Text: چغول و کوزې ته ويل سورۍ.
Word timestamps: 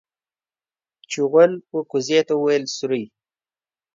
چغول 1.11 1.51
و 1.75 1.77
کوزې 1.89 2.19
ته 2.27 2.33
ويل 2.43 2.63
سورۍ. 2.75 3.03